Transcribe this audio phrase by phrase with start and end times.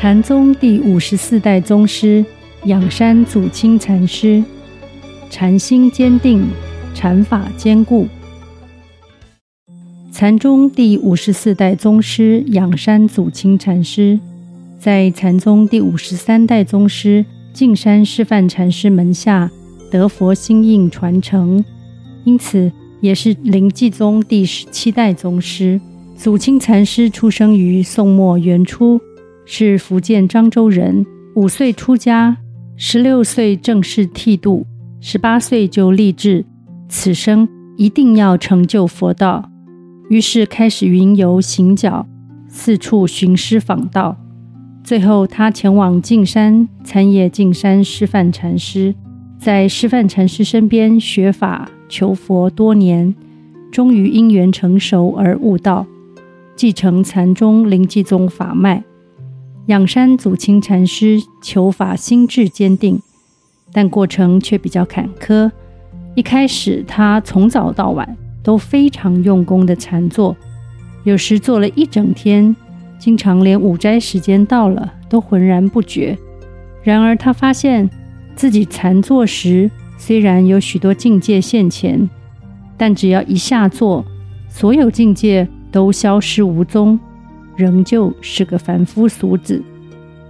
[0.00, 2.24] 禅宗第五十四代宗师
[2.66, 4.44] 仰山祖清禅师，
[5.28, 6.46] 禅心坚定，
[6.94, 8.06] 禅法坚固。
[10.12, 14.20] 禅宗第五十四代宗师仰山祖清禅师，
[14.78, 19.50] 在禅宗第五十三代宗师径山师范禅师门下
[19.90, 21.64] 得佛心印传承，
[22.22, 22.70] 因此
[23.00, 25.80] 也是临济宗第十七代宗师。
[26.14, 29.00] 祖清禅师出生于宋末元初。
[29.50, 32.36] 是福建漳州人，五岁出家，
[32.76, 34.66] 十六岁正式剃度，
[35.00, 36.44] 十八岁就立志，
[36.86, 37.48] 此生
[37.78, 39.50] 一定要成就佛道。
[40.10, 42.06] 于是开始云游行脚，
[42.46, 44.18] 四处寻师访道。
[44.84, 48.94] 最后，他前往径山参谒径山师范禅师，
[49.38, 53.14] 在师范禅师身边学法求佛多年，
[53.72, 55.86] 终于因缘成熟而悟道，
[56.54, 58.84] 继承禅宗临济宗法脉。
[59.68, 62.98] 仰山祖清禅师求法心志坚定，
[63.70, 65.50] 但过程却比较坎坷。
[66.14, 70.34] 一开始，他从早到晚都非常用功的禅坐，
[71.04, 72.56] 有时坐了一整天，
[72.98, 76.16] 经常连午斋时间到了都浑然不觉。
[76.82, 77.90] 然而，他发现
[78.34, 82.08] 自己禅坐时虽然有许多境界现前，
[82.78, 84.02] 但只要一下坐，
[84.48, 86.98] 所有境界都消失无踪。
[87.58, 89.60] 仍旧是个凡夫俗子。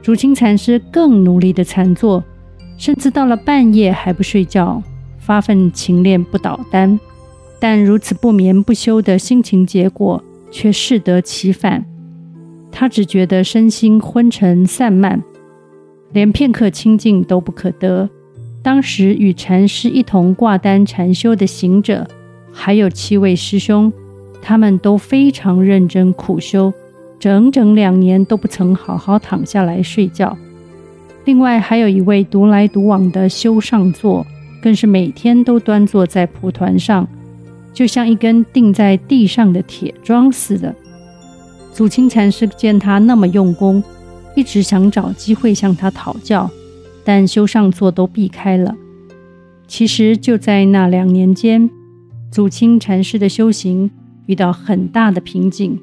[0.00, 2.22] 竹清禅师更努力的禅坐，
[2.78, 4.80] 甚至到了半夜还不睡觉，
[5.18, 6.98] 发奋勤练不倒单。
[7.58, 11.84] 但如此不眠不休的心情结果，却适得其反。
[12.70, 15.20] 他只觉得身心昏沉散漫，
[16.12, 18.08] 连片刻清静都不可得。
[18.62, 22.06] 当时与禅师一同挂单禅修的行者，
[22.52, 23.92] 还有七位师兄，
[24.42, 26.72] 他们都非常认真苦修。
[27.18, 30.36] 整整两年都不曾好好躺下来睡觉。
[31.24, 34.24] 另外还有一位独来独往的修上座，
[34.62, 37.08] 更是每天都端坐在蒲团上，
[37.72, 40.74] 就像一根钉在地上的铁桩似的。
[41.72, 43.82] 祖清禅师见他那么用功，
[44.34, 46.48] 一直想找机会向他讨教，
[47.04, 48.74] 但修上座都避开了。
[49.66, 51.68] 其实就在那两年间，
[52.30, 53.90] 祖清禅师的修行
[54.26, 55.78] 遇到很大的瓶颈。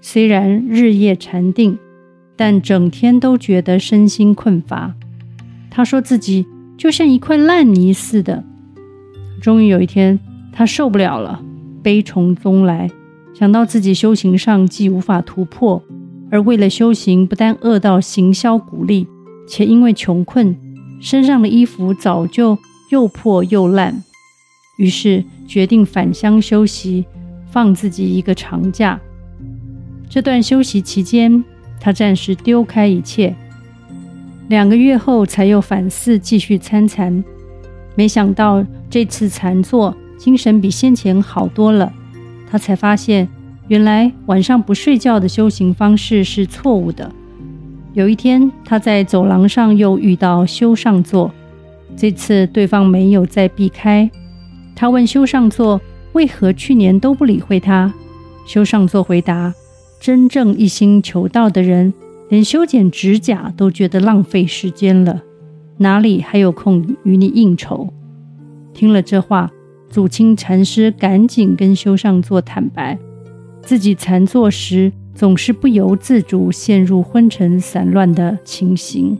[0.00, 1.78] 虽然日夜禅定，
[2.36, 4.94] 但整天都觉得身心困乏。
[5.70, 6.46] 他说自己
[6.76, 8.42] 就像一块烂泥似的。
[9.40, 10.18] 终于有一天，
[10.52, 11.42] 他受不了了，
[11.82, 12.90] 悲从中来，
[13.34, 15.82] 想到自己修行上既无法突破，
[16.30, 19.06] 而为了修行不但饿到形销骨立，
[19.46, 20.56] 且因为穷困，
[21.00, 22.58] 身上的衣服早就
[22.90, 24.02] 又破又烂，
[24.78, 27.04] 于是决定返乡休息，
[27.50, 28.98] 放自己一个长假。
[30.10, 31.44] 这段休息期间，
[31.78, 33.32] 他暂时丢开一切。
[34.48, 37.22] 两个月后，才又反思继续参禅。
[37.94, 41.92] 没想到这次禅坐，精神比先前好多了。
[42.50, 43.28] 他才发现，
[43.68, 47.08] 原来晚上不睡觉的修行方式是错误的。
[47.92, 51.30] 有一天，他在走廊上又遇到修上座，
[51.96, 54.10] 这次对方没有再避开。
[54.74, 55.80] 他问修上座
[56.14, 57.94] 为何去年都不理会他，
[58.44, 59.54] 修上座回答。
[60.00, 61.92] 真正一心求道的人，
[62.30, 65.20] 连修剪指甲都觉得浪费时间了，
[65.76, 67.92] 哪里还有空与你应酬？
[68.72, 69.50] 听了这话，
[69.90, 72.98] 祖清禅师赶紧跟修上座坦白，
[73.60, 79.18] 自己禅坐时总是不由自主陷入昏沉散乱的情形。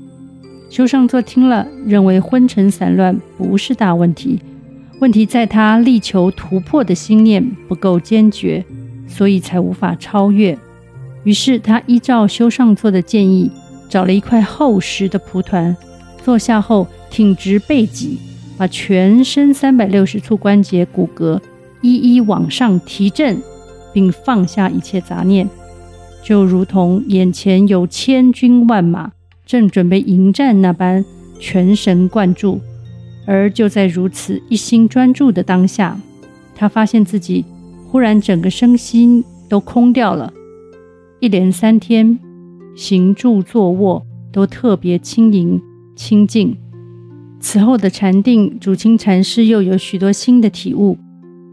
[0.70, 4.40] 修上座听了，认为昏沉散乱不是大问题，
[4.98, 8.64] 问题在他力求突破的心念不够坚决，
[9.06, 10.56] 所以才无法超越。
[11.24, 13.50] 于是他依照修上座的建议，
[13.88, 15.76] 找了一块厚实的蒲团，
[16.24, 18.18] 坐下后挺直背脊，
[18.56, 21.40] 把全身三百六十处关节骨骼
[21.82, 23.42] 一一往上提振，
[23.92, 25.48] 并放下一切杂念，
[26.22, 29.12] 就如同眼前有千军万马
[29.44, 31.04] 正准备迎战那般，
[31.38, 32.60] 全神贯注。
[33.26, 36.00] 而就在如此一心专注的当下，
[36.54, 37.44] 他发现自己
[37.86, 40.32] 忽然整个身心都空掉了。
[41.20, 42.18] 一连三天，
[42.74, 45.60] 行住坐卧都特别轻盈
[45.94, 46.56] 清静。
[47.38, 50.96] 此后的禅定，主清禅师又有许多新的体悟，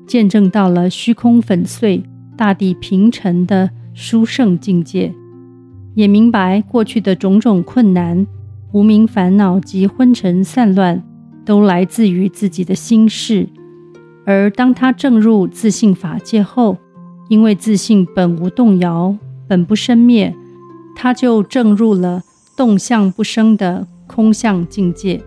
[0.08, 2.02] 见证到了虚空粉碎、
[2.38, 5.14] 大地平沉的殊胜境界，
[5.96, 8.26] 也明白过去的种种困难、
[8.72, 11.04] 无明烦恼及昏沉散乱，
[11.44, 13.50] 都来自于自己的心事。
[14.26, 16.78] 而当他证入自信法界后，
[17.28, 19.14] 因为自信本无动摇。
[19.48, 20.36] 本不生灭，
[20.96, 22.24] 他就证入了
[22.56, 25.22] 动相不生的空相境界。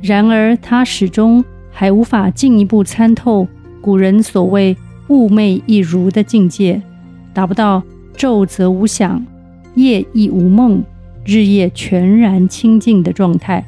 [0.00, 3.46] 然而，他始终还无法进一步参透
[3.80, 4.76] 古人所谓
[5.08, 6.82] “寤寐一如”的境界，
[7.32, 7.82] 达不到
[8.16, 9.24] 昼则无想，
[9.74, 10.82] 夜亦无梦，
[11.24, 13.64] 日夜全然清净的状态。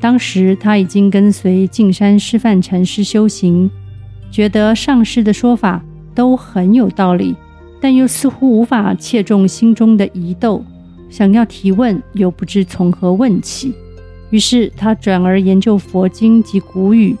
[0.00, 3.70] 当时他已经跟随径山师范禅师修行，
[4.30, 5.82] 觉得上师的说法
[6.14, 7.36] 都很有道理，
[7.80, 10.62] 但又似乎无法切中心中的疑窦，
[11.08, 13.74] 想要提问又不知从何问起。
[14.30, 17.16] 于是他转而研究佛经及古语，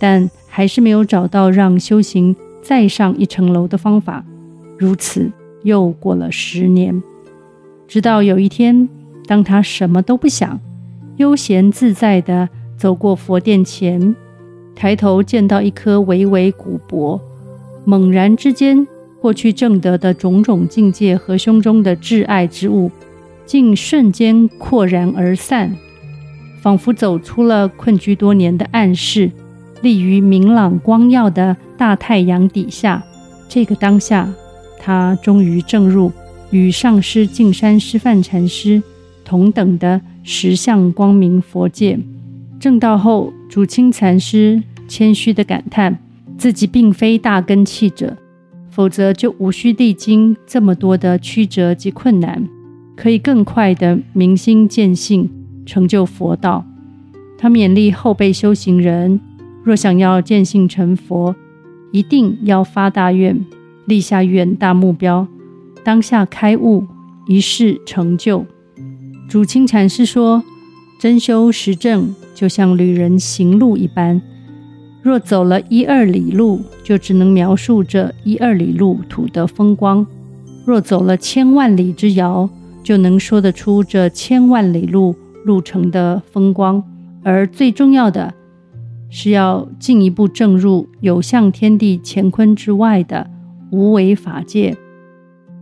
[0.00, 4.24] 但还是没有找到让修行再上一层楼的方法。
[4.76, 5.30] 如此
[5.62, 7.02] 又过了十年，
[7.86, 8.88] 直到有一天，
[9.26, 10.58] 当他什么都不想，
[11.18, 14.16] 悠闲自在地走过佛殿前，
[14.74, 17.20] 抬头见到一颗巍巍古柏，
[17.84, 18.84] 猛然之间，
[19.24, 22.90] 过去正德的种种境界和胸中的挚爱之物，
[23.46, 25.74] 竟瞬间扩然而散，
[26.60, 29.32] 仿佛走出了困居多年的暗室，
[29.80, 33.02] 立于明朗光耀的大太阳底下。
[33.48, 34.28] 这个当下，
[34.78, 36.12] 他终于证入
[36.50, 38.82] 与上师净山师范禅师
[39.24, 41.98] 同等的实相光明佛界，
[42.60, 45.98] 证道后，主清禅师谦虚地感叹，
[46.36, 48.18] 自己并非大根器者，
[48.74, 52.48] 否则就无需历经这么多的曲折及困难，
[52.96, 55.30] 可以更快地明心见性，
[55.64, 56.66] 成就佛道。
[57.38, 59.20] 他勉励后辈修行人，
[59.62, 61.36] 若想要见性成佛，
[61.92, 63.46] 一定要发大愿，
[63.86, 65.28] 立下远大目标，
[65.84, 66.84] 当下开悟，
[67.28, 68.44] 一世成就。
[69.28, 70.42] 主清禅师说
[70.98, 74.20] ：“真修实证，就像旅人行路一般。
[75.04, 80.02] 若走了一二里路，就只能描述这一二里路途的风光；
[80.64, 82.48] 若走了千万里之遥，
[82.82, 85.14] 就能说得出这千万里路
[85.44, 86.82] 路程的风光。
[87.22, 88.32] 而最重要的，
[89.10, 93.28] 是要进一步证入有向天地乾坤之外的
[93.70, 94.74] 无为法界。”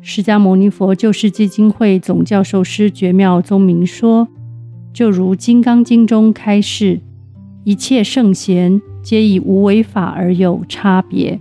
[0.01, 4.29] 释迦牟尼佛救世基金会总教授师觉妙宗明说
[4.95, 7.01] ：“就如《金刚经》中开示，
[7.65, 11.41] 一切圣贤皆以无为法而有差别。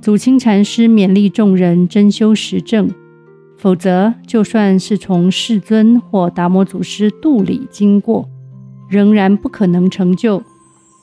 [0.00, 2.90] 祖钦禅师勉励众人真修实证，
[3.56, 8.28] 否则就算是从世尊或达摩祖师肚里经过，
[8.88, 10.42] 仍然不可能成就。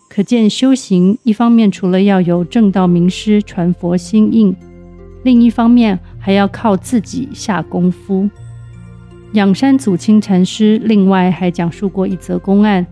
[0.10, 4.56] 可见修行一方面除了要有正道名师传佛心印。”
[5.24, 8.30] 另一方面，还要靠自己下功夫。
[9.32, 12.86] 仰山祖钦禅师另外还讲述过一则公案，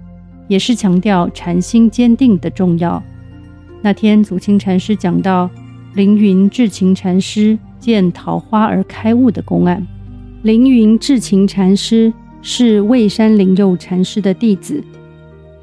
[0.47, 3.01] 也是强调禅心坚定的重要。
[3.81, 5.49] 那天，祖钦禅师讲到
[5.95, 9.85] 凌云智勤禅师见桃花而开悟的公案。
[10.43, 12.11] 凌云智勤禅师
[12.41, 14.83] 是蔚山灵佑禅师的弟子。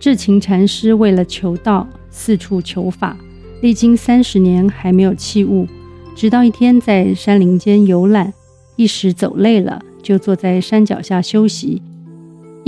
[0.01, 3.17] 智勤禅师为了求道，四处求法，
[3.61, 5.67] 历经三十年还没有弃悟。
[6.15, 8.33] 直到一天在山林间游览，
[8.77, 11.83] 一时走累了，就坐在山脚下休息，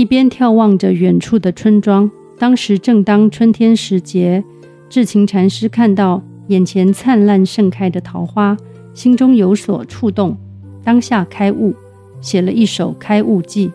[0.00, 2.10] 一边眺望着远处的村庄。
[2.38, 4.42] 当时正当春天时节，
[4.88, 8.56] 智勤禅师看到眼前灿烂盛开的桃花，
[8.94, 10.38] 心中有所触动，
[10.82, 11.74] 当下开悟，
[12.22, 13.68] 写了一首《开悟记》。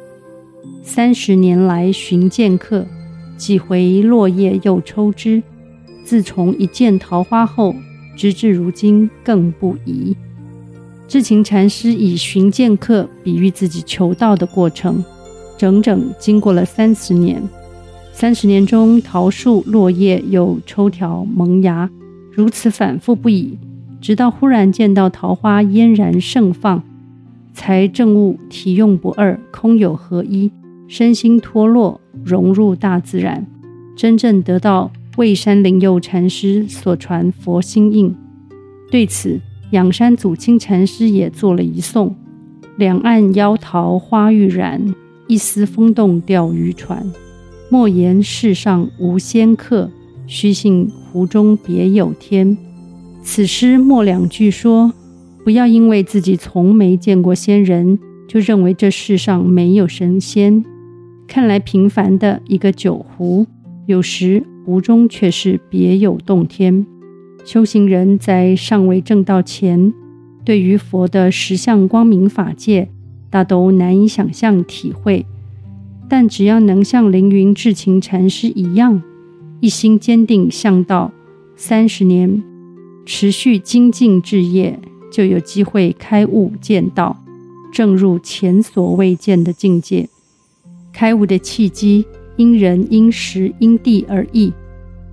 [0.81, 2.87] 三十年来寻剑客，
[3.37, 5.43] 几回落叶又抽枝。
[6.03, 7.75] 自从一见桃花后。
[8.17, 10.15] 直至如今更不移。
[11.05, 15.03] 智勤禅师以寻剑客比喻自己求道的过程，
[15.57, 17.41] 整整经过了三十年。
[18.11, 21.89] 三十年中，桃树落叶又抽条萌芽，
[22.31, 23.57] 如此反复不已，
[23.99, 26.81] 直到忽然见到桃花嫣然盛放，
[27.53, 30.51] 才证悟体用不二，空有合一，
[30.87, 33.45] 身心脱落，融入大自然，
[33.95, 34.91] 真正得到。
[35.17, 38.13] 蔚山灵佑禅师所传佛心印，
[38.91, 39.39] 对此
[39.71, 42.13] 仰山祖钦禅师也作了一颂：
[42.75, 44.93] 两岸夭桃花欲燃，
[45.27, 47.05] 一丝风动钓鱼船。
[47.69, 49.89] 莫言世上无仙客，
[50.27, 52.57] 须信湖中别有天。
[53.21, 54.93] 此诗末两句说：
[55.43, 60.63] 不要因为自己从没见过仙人，就认为这世上没有神仙。
[61.27, 63.45] 看来平凡的一个酒壶，
[63.85, 64.43] 有时。
[64.65, 66.87] 湖中却是别有洞天。
[67.45, 69.93] 修行人在尚未证道前，
[70.43, 72.89] 对于佛的十相光明法界，
[73.35, 75.25] 大都难以想象体会。
[76.07, 79.01] 但只要能像凌云智勤禅师一样，
[79.59, 81.11] 一心坚定向道，
[81.57, 82.41] 三十年
[83.05, 84.79] 持续精进志业，
[85.11, 87.21] 就有机会开悟见道，
[87.73, 90.07] 证入前所未见的境界。
[90.93, 92.05] 开悟的契机
[92.37, 94.53] 因人因时因地而异。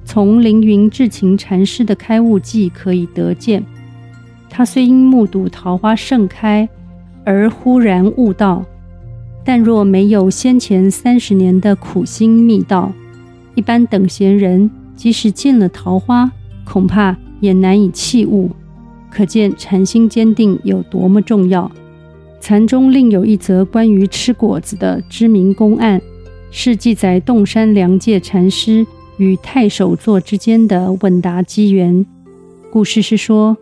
[0.04, 3.64] 从凌云智勤禅师的开悟记可以得见，
[4.48, 6.68] 他虽因目睹桃花盛开
[7.24, 8.64] 而忽然悟道，
[9.44, 12.92] 但若没有先前三十年的苦心密道，
[13.54, 16.30] 一般等闲人即使见了桃花，
[16.64, 18.50] 恐怕也难以弃悟。
[19.10, 21.70] 可见禅心坚定有多么重要。
[22.40, 26.00] 禅中另有一则关于吃果子的知名公案，
[26.50, 28.86] 是记载洞山良介禅师
[29.18, 32.04] 与太守座之间的问答机缘。
[32.70, 33.56] 故事是说，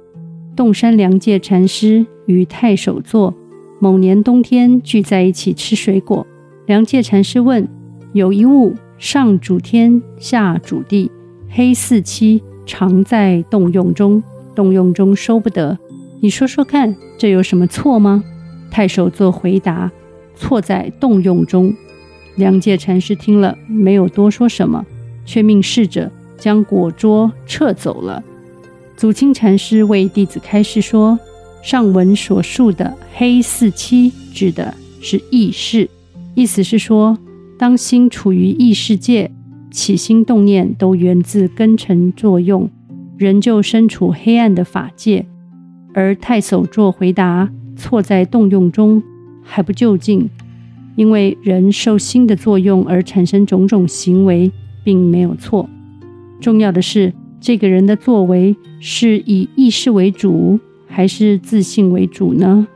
[0.54, 3.34] 洞山良介禅师与太守座
[3.82, 6.26] 某年冬天聚在一起吃水果。
[6.66, 7.66] 梁介禅师问
[8.12, 11.10] ：“有一物上主天，下主地，
[11.48, 14.22] 黑四七，常在动用中，
[14.54, 15.78] 动用中收不得。
[16.20, 18.22] 你说说看，这有什么错吗？”
[18.70, 19.90] 太守座回答
[20.36, 21.74] ：“错在动用中。”
[22.36, 24.84] 梁介禅师听了，没有多说什么。
[25.24, 28.22] 却命侍者将果桌撤走了。
[28.96, 31.18] 祖清禅师为弟子开示说
[31.62, 35.88] ：“上文所述的‘黑四七’指的是意识，
[36.34, 37.18] 意思是说，
[37.58, 39.30] 当心处于意识界，
[39.70, 42.68] 起心动念都源自根尘作用，
[43.16, 45.26] 人就身处黑暗的法界。
[45.92, 49.02] 而太守座回答：‘错在动用中，
[49.42, 50.28] 还不究竟，
[50.96, 54.50] 因为人受心的作用而产生种种行为。’”
[54.82, 55.68] 并没有错，
[56.40, 60.58] 重要的是这个人的作为是以意识为主，
[60.90, 62.66] 还是自信为主呢？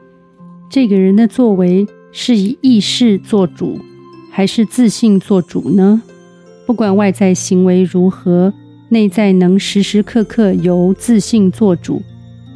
[0.70, 3.78] 这个人的作为是以意识做主，
[4.30, 6.00] 还是自信做主呢？
[6.64, 8.54] 不管外在行为如何，
[8.88, 12.00] 内在能时时刻刻由自信做主，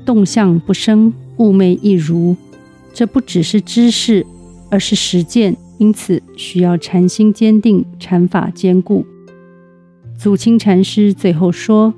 [0.07, 2.35] 动向不生，悟昧一如。
[2.95, 4.25] 这不只是知识，
[4.71, 9.05] 而是实践，因此需要禅心坚定，禅法坚固。
[10.17, 11.95] 祖清禅师最后说：“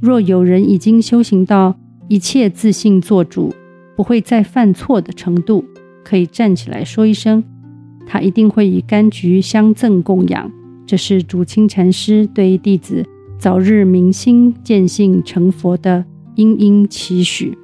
[0.00, 1.76] 若有人已经修行到
[2.08, 3.54] 一切自信做主，
[3.96, 5.64] 不会再犯错的程度，
[6.04, 7.42] 可以站起来说一声，
[8.06, 10.50] 他一定会以柑橘相赠供养。”
[10.86, 13.04] 这是主清禅师对弟子
[13.40, 16.04] 早日明心见性成佛的
[16.36, 17.58] 殷殷期许。